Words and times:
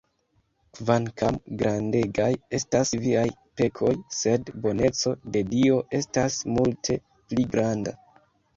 Kvankam 0.77 1.35
grandegaj 1.59 2.29
estas 2.59 2.95
viaj 3.03 3.27
pekoj, 3.61 3.93
sed 4.21 4.51
boneco 4.65 5.15
de 5.37 5.45
Dio 5.55 5.79
estas 6.01 6.41
multe 6.57 7.01
pli 7.31 7.49
granda! 7.57 7.99